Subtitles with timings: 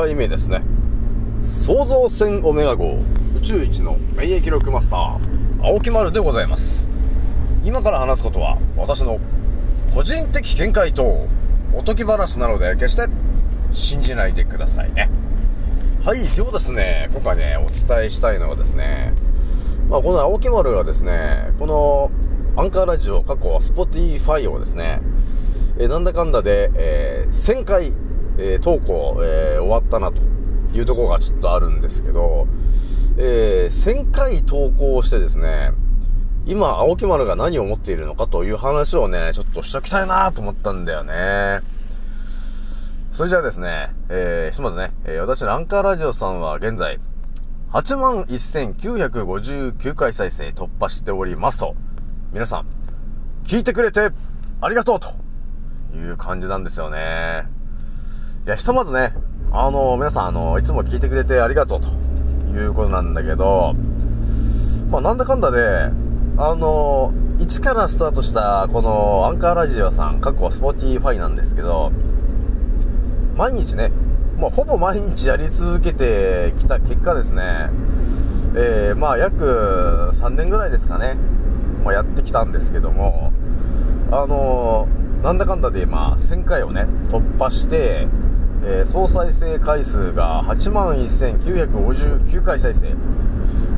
[0.00, 0.62] 回目ですね。
[1.42, 2.96] 創造船オメガ号。
[3.36, 5.18] 宇宙一の免疫力マスター。
[5.62, 6.88] 青木丸でございます。
[7.64, 9.20] 今から話すことは私の
[9.92, 11.28] 個人的見解と
[11.74, 13.08] おとぎ話なので決して
[13.72, 15.10] 信じないでくださいね。
[16.02, 19.12] はい今日ですね今回ねお伝えしたいのはですね
[19.90, 22.10] まあこの青木丸がですねこの
[22.56, 25.02] アンカーラジオ過去はスポティファイをですね
[25.82, 27.92] え、なんだかんだで、えー、1000回、
[28.40, 30.20] えー、投稿、え終わったなと
[30.72, 32.46] いうところがちょっとあるんですけど、
[33.18, 35.72] えー1000回投稿してですね、
[36.46, 41.60] 今、青木丸が何を持っているのかという話をね、ちょっとしときたいなと思ったんだよね。
[43.12, 46.98] それじゃあですね、えー、ひとまずね、えー、私のアンカーラジオさんは現在、
[47.72, 51.74] 81,959回再生突破しておりますと、
[52.32, 52.66] 皆さん、
[53.44, 54.08] 聞いてくれて
[54.60, 55.08] ありがとうと
[55.94, 57.59] いう感じなんですよね。
[58.46, 59.12] いや、ひとまずね、
[59.52, 61.88] あの、皆さん、あの、いつも聞いてくれてありがとうと
[62.58, 63.74] いうことなんだけど、
[64.88, 65.90] まあ、なんだかんだで、
[66.38, 71.92] あの、1からスタートしたこのアンカーラジオさん、過去スポティファイなんですけど、
[73.36, 73.92] 毎日ね、
[74.38, 77.68] もうほぼ毎日やり続けてきた結果ですね、
[78.56, 81.14] えー、まあ約3年ぐらいですかね、
[81.84, 83.32] まあ、やってきたんですけども、
[84.10, 84.88] あの
[85.22, 88.08] なんだかんだで今、1000回をね、突破して、
[88.62, 92.94] えー、総再生回数が8万1959回再生、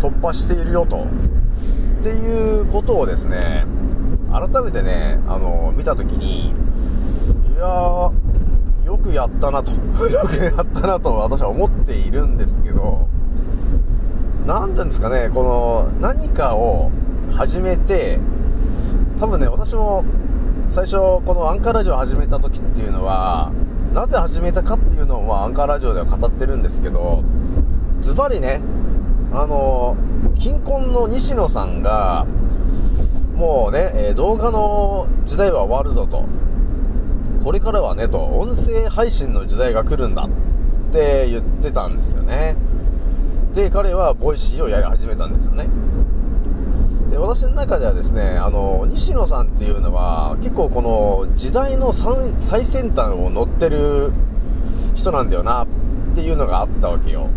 [0.00, 1.06] 突破しているよと。
[2.00, 3.64] っていうことをですね、
[4.32, 6.52] 改めてね、あの、見たときに、い
[7.56, 8.12] やー、
[8.84, 9.70] よくやったなと。
[10.10, 13.06] よくやったなと私は思っているんですけど、
[14.46, 16.90] なんていうんですかね、この、何かを
[17.30, 18.18] 始めて、
[19.20, 20.04] 多分ね、私も
[20.68, 23.52] 最初このアンカーラジオを始めた時っていうのは
[23.92, 27.22] なぜ始めたかっていうのを、ま、アンカーラジオでは語ってるんですけど
[28.00, 28.60] ズバリね
[29.32, 29.96] あの
[30.36, 32.26] 金婚の西野さんが
[33.34, 36.26] もうね、え動画の時代は終わるぞと。
[37.42, 40.28] これからはねと音声配信の時代が来るんだ
[40.90, 42.56] って言ってたんですよね。
[43.52, 45.68] で彼はボイシーをやり始めたんですよね。
[47.12, 54.14] で私の中ではですねあの西野さんっていうのは結構この時代の最先端を乗ってる
[54.94, 57.28] 人なんだよなっていうのがあったわけよ。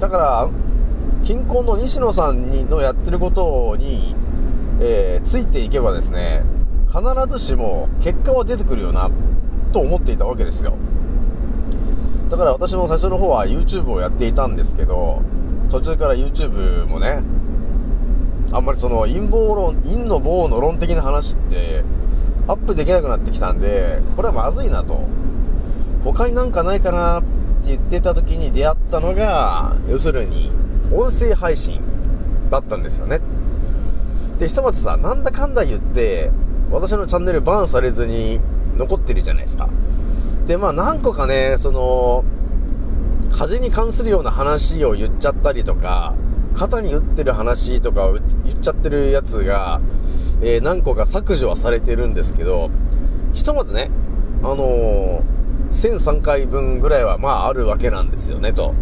[0.00, 0.50] だから
[1.24, 4.14] キンコンの西野さんにのやってることに、
[4.80, 6.42] えー、ついていけばですね
[6.86, 9.10] 必ずしも結果は出てくるよな
[9.74, 10.74] と思っていたわけですよ。
[12.30, 15.20] だから私も最初の方は YouTube をやっていたんですけど
[15.68, 17.22] 途中から YouTube もね
[18.52, 21.84] あんまりその陰謀論、陰の棒の論的な話って
[22.46, 25.00] アップできなくなってきたんで、これはまずいなと。
[26.04, 27.28] 他になんかないかなって
[27.66, 30.50] 言ってた時に出会ったのが、要するに
[30.92, 31.80] 音声配信
[32.48, 33.20] だったんですよね。
[34.38, 36.30] で、ひとまずさ、なんだかんだ言って、
[36.70, 38.40] 私のチャンネルバンされずに
[38.76, 39.68] 残ってるじゃないですか。
[40.46, 42.24] で、まあ何個かね、その、
[43.30, 46.14] 風に関するような話を言っちゃったりとか、
[46.58, 48.10] 肩に打ってる話とか
[48.44, 49.80] 言っちゃってるやつが、
[50.42, 52.68] えー、何個か削除はされてるんですけど、
[53.32, 53.90] ひとまずね、
[54.42, 55.22] あのー、
[55.70, 58.74] 1003回分ぐらいはまああるわけなんですよね、と。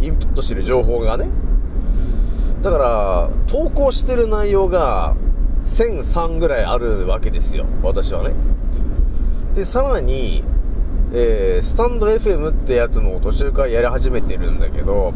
[0.00, 1.28] インプットしてる情報がね。
[2.62, 5.14] だから、投稿してる内容が
[5.64, 8.34] 1003ぐらいあるわけですよ、私はね。
[9.54, 10.42] で、さらに、
[11.12, 15.12] えー、スタンド FM ってやつも途中からやり始めてるんだけど、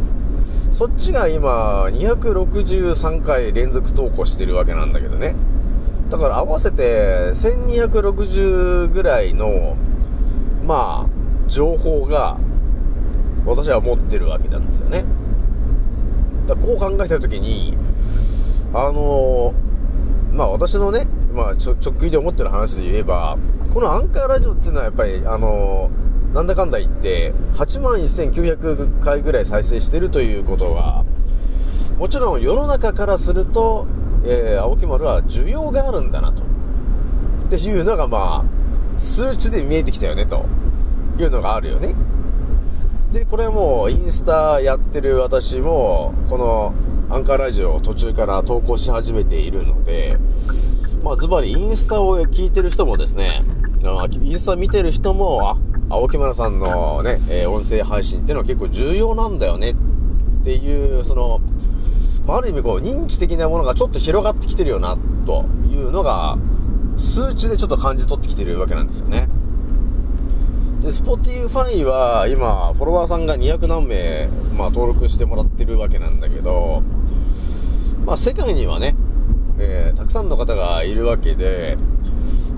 [0.83, 5.37] そっちが今、263回連続投稿してるわけなんだけどね。
[6.11, 9.77] だから合わせて1260ぐらいの、
[10.67, 12.37] まあ、情報が
[13.47, 15.05] 私は持ってるわけなんですよね。
[16.49, 17.77] だこう考えたときに、
[18.75, 19.55] あの、
[20.33, 23.39] まあ私のね、まあちょ直球で思ってる話で言えば、
[23.73, 31.05] このアンカーラジオっていうのはやっぱり、あのーなんだかんだ言って、8万1900回ぐらい再生してるということは、
[31.99, 33.87] もちろん世の中からすると、
[34.25, 36.43] えー、青木丸は需要があるんだなと。
[36.43, 36.47] っ
[37.51, 40.47] ていうのがまあ、数値で見えてきたよね、と
[41.19, 41.95] いうのがあるよね。
[43.13, 46.75] で、これもうインスタやってる私も、この
[47.15, 50.17] アンカーラジオを途中から投稿し始めているので、
[51.03, 53.43] まあ、ズバリインスタを聞いてる人もですね、
[54.23, 55.57] インスタ見てる人も、あ、
[55.93, 59.75] 青木村さんのね、えー、音声配信っていうのは結構重要なんだよねっ
[60.43, 61.43] ていう、その、
[62.27, 64.97] まあ、ある意味こう、認知的なものがちょっと広がってきてるよな、
[65.27, 66.39] というのが、
[66.97, 69.29] 数値でちょっと感じ取ってきてるわけなんですよね。
[70.81, 76.83] で、Spotify は今、フォロワーさんが200何名、まあ、登録してもらってるわけなんだけど、
[78.07, 78.97] まあ、世界にはね、
[79.59, 81.77] えー、たくさんの方がいるわけで、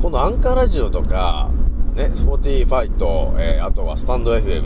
[0.00, 1.50] このアンカーラジオとか、
[1.94, 4.64] ね、Spotify と、えー、あとはスタンド FM、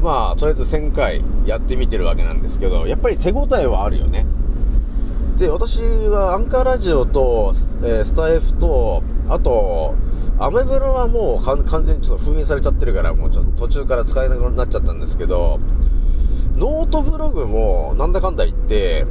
[0.00, 4.26] まあ、とりあえず1000回やってみてるわけなんですけど、やっぱり手応えはあるよね。
[5.36, 9.94] で、私はアンカーラジオと、えー、スタイフと、あと、
[10.38, 15.60] アメブロはもう完全にちょっと封印されちゃってるから、もうちょっと途中から使えなくなっちゃったんですけど、
[16.56, 19.06] ノートブログもなんだかんだ言って、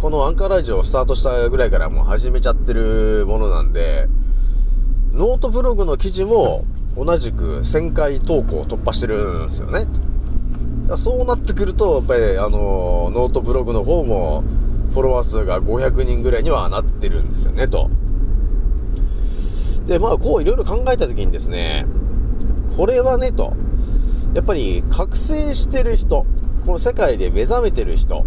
[0.00, 4.06] このアンカーラジオをスタートしたぐらいからもう始めちゃってるものなんで、
[5.14, 6.64] ノートブログの記事も
[6.96, 9.86] 同じく1000回投稿を突破してるんですよね。
[10.96, 14.42] そうなってくると、やっぱりあの、ノートブログの方も
[14.92, 17.90] フォロワー数が500人ぐらいにはなってるんですよね、と。
[19.86, 21.86] で、まあ、こういろいろ考えたときにですね、
[22.76, 23.52] これはね、と。
[24.34, 26.26] やっぱり覚醒してる人、
[26.66, 28.24] この世界で目覚めてる人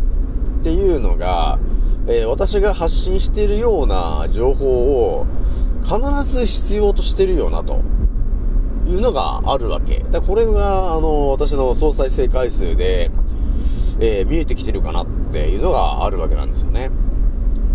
[0.61, 1.59] っていうのが、
[2.07, 5.27] えー、私が発信してるような情報を
[5.87, 7.79] 必ず必要としてるよな、と
[8.85, 10.03] いうのがあるわけ。
[10.11, 13.09] だこれが、あの、私の総再生回数で、
[14.01, 16.91] えー、見えてきてるかなっていうのがあるわけなんですよね。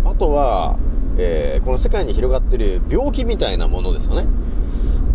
[0.05, 0.77] あとは、
[1.17, 4.27] えー、この世界に広がってる病気みたいなものですよね。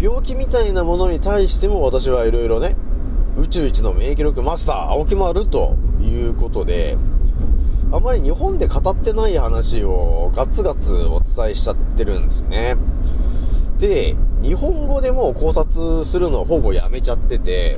[0.01, 2.77] 病気みたいなものに対しても私はいろいろね、
[3.37, 6.97] 宇宙一の免疫力マスター、青木丸ということで、
[7.99, 12.77] あまり日本で語ってない話をガツガツお伝えしちゃってるんですね。
[13.81, 17.77] で、日本語でも考察するのをほぼやめちゃってて、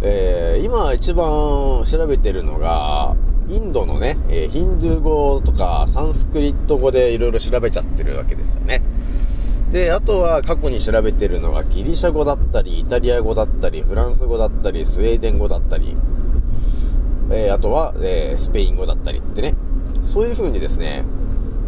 [0.00, 3.14] えー、今一番調べてるのが、
[3.50, 8.82] インドのね、え、ヒンドゥー語とかサンスクリット語でいろいろ調べちゃってるわけですよね。
[9.72, 15.94] で、あとは過去に調べてるのがギリシャ語だったり、イタリア語だったり、フランス語だったり、スウェーデン語だったり、
[17.30, 19.54] えー、あとは、えー、スペイン語だったりってね、
[20.02, 21.04] そういう風にですね、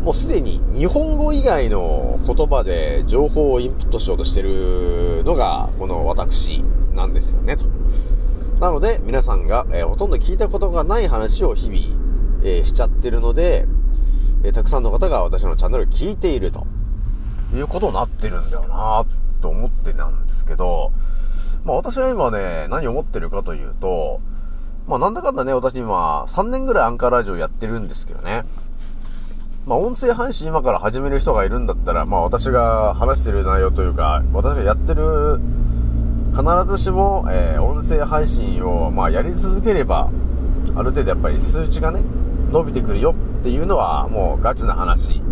[0.02, 6.62] もうすでに日本語以外の言葉で情報をインプットしようとしてるのが、この私
[6.94, 7.64] なんですよね、と。
[8.60, 11.78] なので、皆さんが、えー、ほとんど聞いたことがない話を日々、
[12.44, 13.66] えー、しちゃってるので、
[14.44, 16.66] えー、たくさんの方が私のチャンネルを聞いていると
[17.54, 19.04] いうことになってるんだよな
[19.42, 20.92] と思ってなんですけど、
[21.64, 24.20] まあ私は今ね、何を思ってるかというと、
[24.86, 28.44] まあなんだかんだね、私今3年ぐらいアンカーラジオやってるんですけどね。
[29.66, 35.40] まあ音声配信今から始める人がいるんだったら、まあ私が話してる内容というか、私がやってる
[36.36, 40.10] 必ずしも、えー、音声配信を、まあ、やり続ければ、
[40.74, 42.02] ある程度やっぱり数値がね、
[42.50, 45.22] 伸びてくるよっていうのはもうガチな話。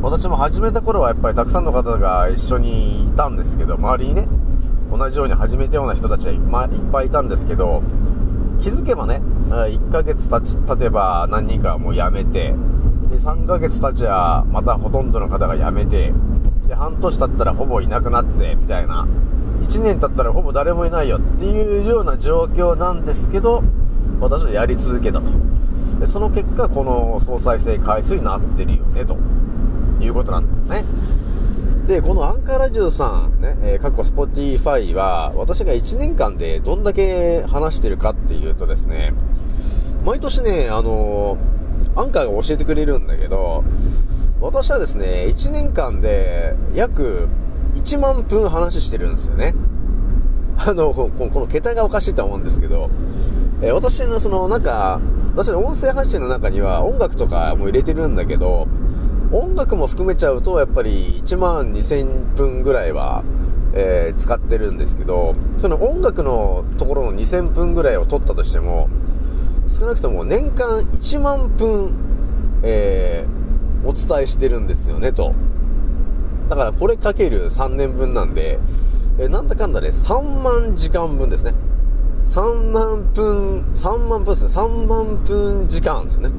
[0.00, 4.28] 私も始めた頃はやっぱりたくさんの方が一緒にいたんですけど、周りにね、
[4.92, 7.82] 同じように始めたような人たちはいっぱいいっぱいいたんですけど、
[8.60, 9.20] 気づけばね、
[9.50, 12.54] 1ヶ月経ち、経てば何人かはもう辞めて、
[13.10, 16.12] で、3ヶ月経ちゃまたほとんどの方が辞めて、
[16.68, 19.06] で、半年経ったらほぼいなくなって、みたいな。
[19.62, 23.62] 1年経ったらほぼ誰もいないよっていうような状況なんですけど、
[24.20, 25.30] 私はやり続けたと。
[26.00, 29.16] でその結果、この総再生回数になってるよね、と
[30.00, 30.84] いうことなんですよね。
[31.86, 39.12] で、このアンカーラジオさん、ね、えー、過去 Spotify は、私が1年間でどんだけ話してるかっていうとですね、
[40.02, 43.64] 毎年ね、あのー、アンカーが教えてくれるんだけど、
[44.40, 47.28] 私はですね、1年間で約
[47.74, 49.54] 1万分話してるんですよね。
[50.56, 52.88] あの、この桁がおかしいと思うんですけど、
[53.60, 55.02] えー、私のその、なんか、
[55.36, 58.68] 私の音声配信の中には音楽とかも入れてるんだけど、
[59.34, 63.24] 音楽も含めちゃうと、やっぱり1万2000分ぐらいは、
[63.72, 68.88] えー、使ってるんですけど、その音楽のところの2000分ぐらいを取ったとしても、
[69.66, 71.90] 少なくとも年間1万分、
[72.62, 75.34] えー、お伝えしてるんですよね、と。
[76.48, 78.60] だからこれかける3年分なんで、
[79.18, 81.54] えなんだかんだで、ね、3万時間分ですね。
[82.30, 84.52] 3万分、3万分ですね。
[84.52, 86.30] 3万分時間ですね。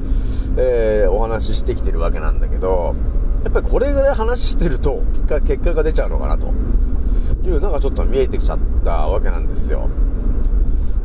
[0.58, 2.94] えー、お話ししてきてるわけなんだけど、
[3.44, 5.02] やっぱりこれぐらい話してると、
[5.46, 6.48] 結果が出ちゃうのかなと
[7.44, 9.88] いうのがちょっと見えてきちゃったわけなんですよ。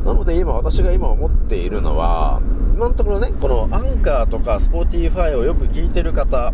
[0.04, 2.40] なので今、私が今思っているのは、
[2.74, 6.52] 今のところね、このアンカーとかスポーティファイをよく聞いてる方、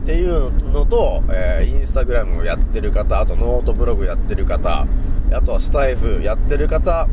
[0.00, 4.86] っていうのと、えー、インスタグラムをやってる方、あとノートブログやってる方、
[5.32, 7.08] あとはスタイフやってる方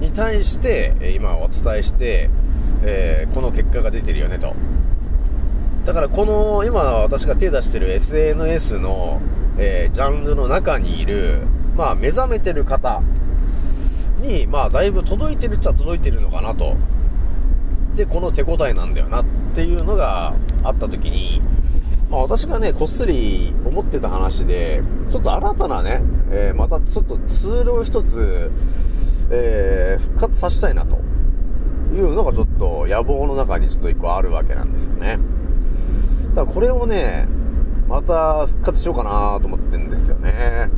[0.00, 2.30] に対して、今お伝えして、
[2.82, 4.54] えー、この結果が出てるよねと。
[5.84, 9.20] だからこの、今私が手出してる SNS の、
[9.58, 11.40] えー、ジャンルの中にいる、
[11.76, 13.02] まあ、目覚めてる方
[14.20, 16.76] に、まあ、だいぶ届いてるっちゃ届いてるのかなと。
[17.94, 21.42] で、この手応えなんだよなっていうのがあった時に、
[22.10, 28.50] まあ、私がね、こっそり思ってた話で、ちょっと新たなね、えー、またちょっとツールを一つ、
[29.30, 30.98] えー、復活させたいなと
[31.94, 35.18] いうのがちょっと野望の中にちょっと一個あるわけなんですよね。
[36.34, 37.28] だからこれをね、
[37.88, 40.70] また復活しようかなと思ってんですよね。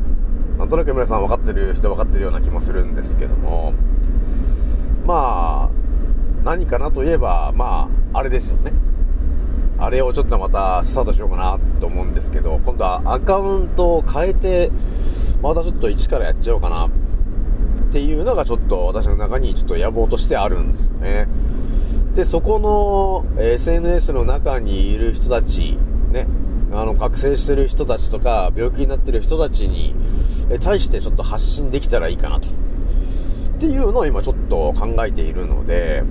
[0.58, 3.74] なんとなく皆さん分かってる人分かってるような気もするんですけども、
[5.04, 5.70] まあ、
[6.44, 8.72] 何かなといえば、まあ、あれですよね。
[9.78, 14.70] あれをちょっとまたスタートしようかなと思うんですけど、今度はアカウントを変えて、
[15.42, 16.88] またちょっと一からやっちゃおうかな
[17.92, 21.28] っていうのがちょっと私の中にちょっと野望としてあるんですよね。
[22.14, 25.76] で、そこの SNS の中にいる人たち、
[26.10, 26.26] ね、
[26.72, 29.94] あの、覚醒してる人たちとか、病気になってる人たちに
[30.60, 32.48] 対してちょっと発信できたらいいかなと。
[32.48, 32.52] っ
[33.60, 36.02] ていうのを今ちょっと考えているので、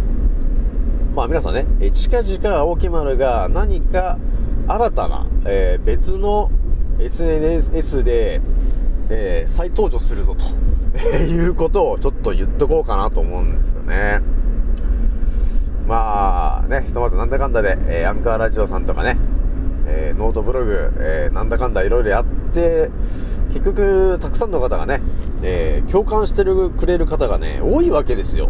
[1.15, 4.19] まあ皆さんね、え近々青木丸が何か
[4.67, 6.51] 新たな、えー、別の
[6.99, 8.39] SNS で、
[9.09, 10.45] えー、再登場するぞと、
[11.29, 14.21] いうことをちょっと言っとこうかなと思うんですよね。
[15.87, 19.17] まあね、ひとまずなんだかんだで、えー、アンカーラジオさんとかね、
[19.85, 22.89] えー、ノートブログ、えー、なんだかんだいろいろやって、
[23.49, 25.01] 結局、たくさんの方がね、
[25.43, 28.49] え共感してるくれる方がね、多いわけですよ。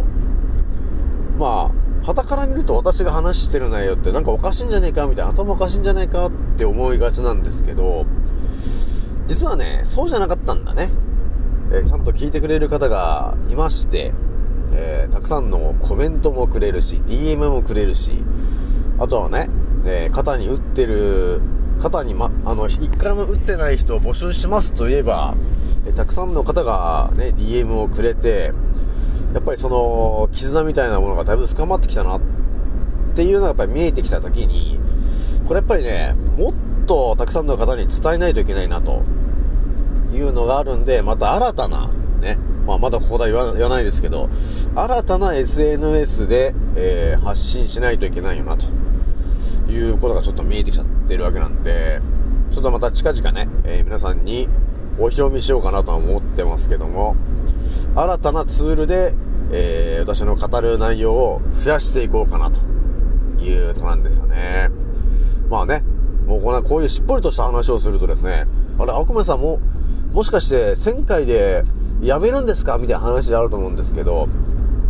[1.38, 8.06] まあ、旗から見ると私が話してる内容ってなんかおかしいんじゃねえかみたいな、頭おかしいんじゃねえかって思いがちなんですけど、
[9.26, 10.90] 実はね、そうじゃなかったんだね。
[11.74, 14.12] え、ちゃんと聞いてくれる方がいまして、
[14.74, 18.12] えー、たくさんのコメントもくれるし、DM もくれるし、
[18.98, 19.48] あとはね、
[19.86, 21.40] えー、肩に打ってる、
[21.80, 25.34] 肩にま、あの、一回も打ってない人を募集しますといえば、
[25.86, 28.52] えたくさんの方がね、DM をくれて、
[29.32, 32.20] やっぱりその、絆みたいなものがだいぶ深まってきたなっ
[33.14, 34.78] ていうのがやっぱり見えてきた時に、
[35.48, 36.54] これやっぱりね、もっ
[36.86, 39.02] とたくさんの方に伝えないといけないなと。
[40.12, 41.88] いうのがあるんで、また新たな、
[42.20, 44.28] ね、まあまだここでは言わないですけど、
[44.74, 48.66] 新たな SNS で、えー、発信しないといけないよなと
[49.70, 52.00] いうことがちょっと見えてきちゃってるわけなんで、
[52.52, 54.48] ちょっとまた近々ね、えー、皆さんに
[54.98, 57.16] お披露目しようかなとは思ってますけども、
[57.94, 59.14] 新たなツールで、
[59.50, 62.60] えー、私の語る内容を増やしていこうかなと
[63.42, 64.70] いうとこなんですよね。
[65.48, 65.82] まあね、
[66.26, 68.46] もうこのこういうしっぽりとした話をするとですね、
[68.78, 69.60] あれ、悪魔さんも、
[70.12, 71.64] もしかして1000回で
[72.02, 72.78] やめるんですか？
[72.78, 74.28] みたいな話であると思うんですけど、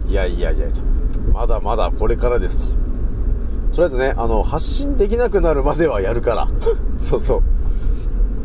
[0.09, 0.81] いやいやいやと、
[1.33, 2.64] まだまだこれからですと。
[3.73, 6.49] とりあえずね、あの、発信できなくなるまではやるから。
[6.99, 7.43] そうそ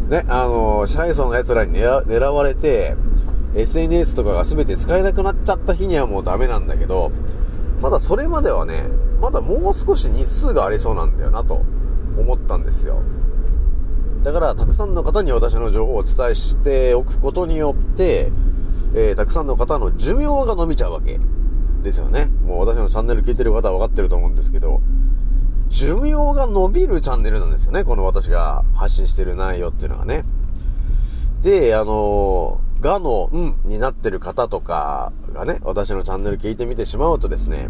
[0.09, 0.11] う。
[0.11, 2.95] ね、あの、支配層の奴らに狙われて、
[3.55, 7.11] SNS とかが全て使えなくなっちゃった日にはもうダメなんだけど、
[7.81, 8.83] ただそれまではね、
[9.19, 11.61] まだもう少し日数がありそうなんだよなと
[12.17, 12.99] 思ったんですよ。
[14.27, 18.29] だから、たくさんの方に私の情報をお伝えしておくことによって、
[18.93, 21.17] えー、たくさんの方の寿命が伸びちゃうわけ
[21.81, 22.25] ですよね。
[22.45, 24.81] もう私のチャンネル聞いてる方は分かってると思うんですけど、
[25.69, 27.85] 寿命が伸びるチャンネルなんですよね。
[27.85, 30.25] この私が発信してる内容っていうのがね。
[31.41, 37.69] で、あのーがの、うんになってる方とかがね、私のチャンネル聞いてみてしまうとですね、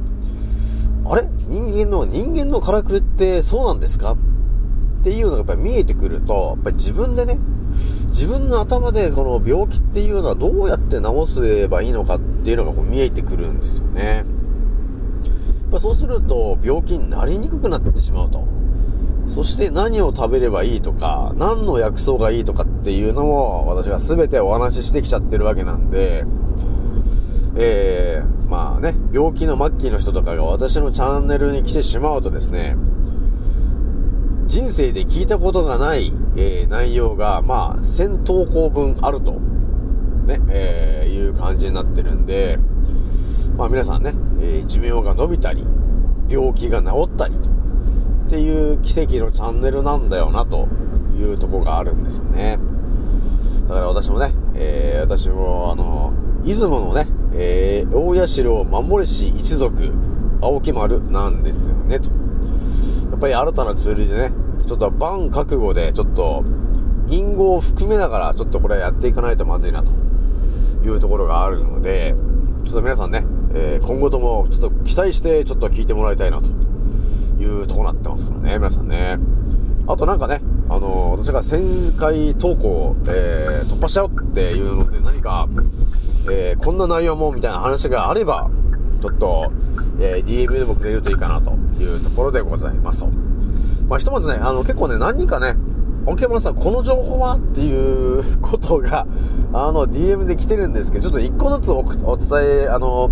[1.05, 1.29] あれ？
[1.47, 4.17] 人間の、人間のからくりってそうなんですか？
[4.99, 7.37] っていうのがやっぱり見えてくると、やっぱり自分でね、
[8.07, 14.25] 自分の頭でこの病気っていうのはどうやって治せばいいのかっていうのがこう見えてくるんですよね。
[15.71, 18.45] やっそうすると病気になりにくくなってしまうと。
[19.27, 26.23] そして何を食べればいいとか、何の薬草がいいとかっていうのも私が全てお話ししてきちゃってるわけなんで、
[27.55, 32.77] えー、まあね、病気の末期の人とかが私のチャンネルに来てしまうとですね、
[34.47, 42.57] 人生で聞いたことがない、えー、内容が、まあ、1000投稿分あると、ね、えー、いう感じになってるんで、
[43.57, 45.65] まあ皆さんね、えー、寿命が伸びたり、
[46.29, 50.67] 病気が治ったりと、っていう奇跡のチャンネルなんだよなと
[51.17, 52.57] いうとこがあるんですよね。
[53.67, 56.13] だから私もね、えー、私もあの、
[56.43, 59.91] 出雲のね、えー、大社を守りし一族、
[60.41, 62.26] 青木丸なんですよね、と。
[63.17, 64.31] っぱり新たなツールでね、
[64.67, 66.43] ちょっとバン覚悟で、ちょっと、
[67.09, 69.91] 隠語を含めながら、ちょっとこれやっていかないとまずいな、と
[70.83, 72.15] いうところがあるので、
[72.63, 76.49] ちょっと皆さんね、えー、今後ともちょっと期待して、ちょっと聞いてもらいたいなと
[77.41, 79.17] いうとこになってますからね、皆さんね。
[79.87, 85.47] あとなんかね、あの、私が1000回投稿、えー、突破しちゃうっていうので何か、
[86.29, 88.51] え、こんな内容もみたいな話があれば、
[88.99, 89.51] ちょっと、
[89.99, 91.51] えー、DM でもくれるといいかなと
[91.81, 93.07] いうところでございますと。
[93.87, 95.55] まあ、ひとまずね、あの、結構ね、何人かね、
[96.15, 99.05] ケーさん、この情報はっていうことが、
[99.53, 103.11] あの、DM で来てるんですけど、ちょっと一個ずつお伝え、あの、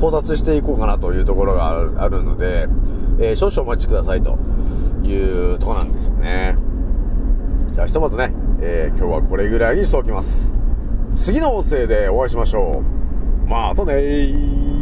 [0.00, 2.68] 考察していこうかなというところがあるので、
[3.20, 4.38] えー、少々お待ちくださいと
[5.04, 6.56] いうとこなんですよね。
[7.72, 10.52] じゃあひとまずね、えー、今日はこれぐらいにしておきます。
[11.14, 12.82] 次の音声でお会いしましょ
[13.46, 13.48] う。
[13.48, 14.73] またねー。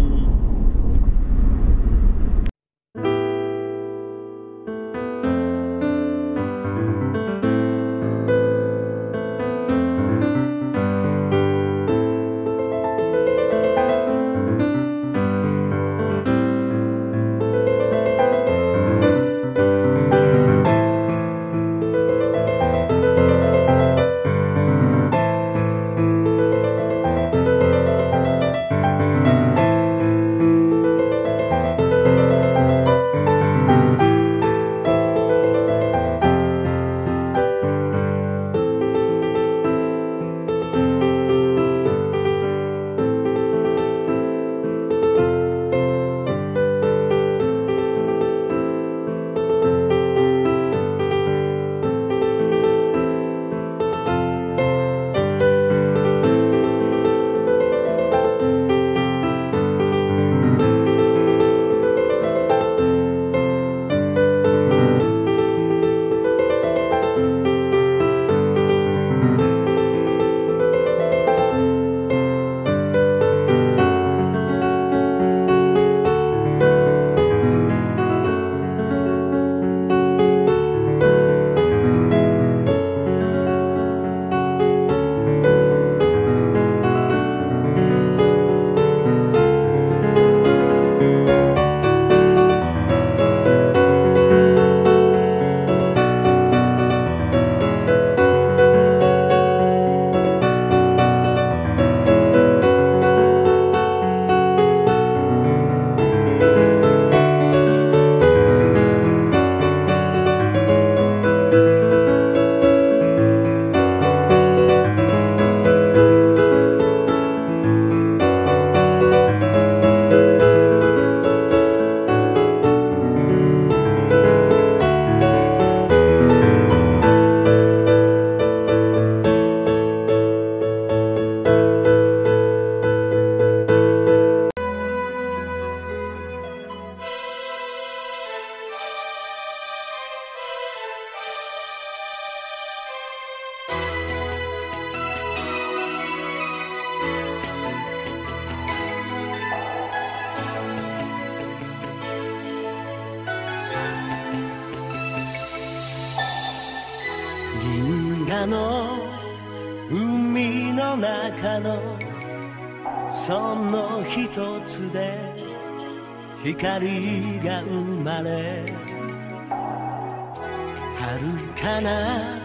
[171.18, 172.40] るかな？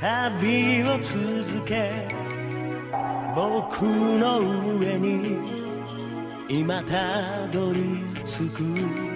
[0.00, 2.06] 旅を続け
[3.34, 4.38] 僕の
[4.78, 5.38] 上に
[6.48, 9.07] 今たどり着く。